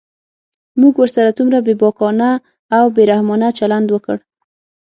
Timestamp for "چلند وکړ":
3.59-4.17